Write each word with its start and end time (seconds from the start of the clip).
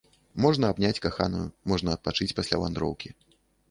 Можна 0.45 0.71
абняць 0.73 1.01
каханую, 1.05 1.43
можна 1.75 1.89
адпачыць 1.99 2.33
пасля 2.43 2.55
вандроўкі. 2.67 3.09